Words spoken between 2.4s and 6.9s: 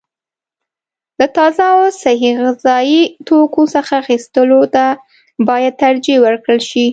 غذايي توکو څخه اخیستلو ته باید ترجیح ورکړل شي.